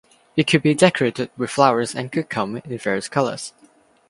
It 0.35 0.47
could 0.47 0.63
be 0.63 0.73
decorated 0.73 1.29
with 1.37 1.51
flowers 1.51 1.93
and 1.93 2.11
could 2.11 2.27
come 2.27 2.57
in 2.57 2.77
various 2.79 3.07
colours. 3.07 3.53